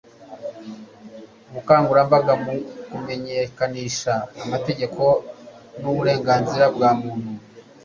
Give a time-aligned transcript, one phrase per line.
[1.49, 2.53] ubukangurambaga mu
[2.89, 5.01] kumenyekanisha amategeko
[5.81, 7.31] n uburenganzira bwa muntu